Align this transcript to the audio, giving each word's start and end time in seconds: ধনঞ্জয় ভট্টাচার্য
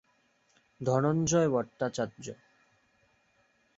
ধনঞ্জয় 0.81 1.49
ভট্টাচার্য 1.49 2.25